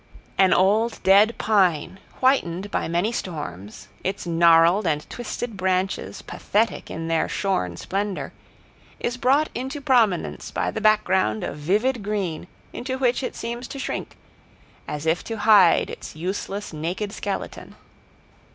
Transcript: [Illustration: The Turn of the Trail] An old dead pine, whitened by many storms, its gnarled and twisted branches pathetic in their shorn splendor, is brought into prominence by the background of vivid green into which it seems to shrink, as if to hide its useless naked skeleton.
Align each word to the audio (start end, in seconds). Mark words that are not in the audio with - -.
[Illustration: 0.39 0.47
The 0.47 0.49
Turn 0.49 0.49
of 0.49 0.49
the 0.49 0.63
Trail] 0.63 0.65
An 0.65 0.65
old 0.65 1.03
dead 1.27 1.37
pine, 1.37 1.99
whitened 2.21 2.71
by 2.71 2.87
many 2.87 3.11
storms, 3.11 3.87
its 4.03 4.25
gnarled 4.25 4.87
and 4.87 5.07
twisted 5.11 5.55
branches 5.55 6.23
pathetic 6.23 6.89
in 6.89 7.07
their 7.07 7.29
shorn 7.29 7.77
splendor, 7.77 8.33
is 8.99 9.17
brought 9.17 9.49
into 9.53 9.79
prominence 9.79 10.49
by 10.49 10.71
the 10.71 10.81
background 10.81 11.43
of 11.43 11.55
vivid 11.57 12.01
green 12.01 12.47
into 12.73 12.97
which 12.97 13.21
it 13.21 13.35
seems 13.35 13.67
to 13.67 13.77
shrink, 13.77 14.17
as 14.87 15.05
if 15.05 15.23
to 15.25 15.37
hide 15.37 15.91
its 15.91 16.15
useless 16.15 16.73
naked 16.73 17.11
skeleton. 17.13 17.75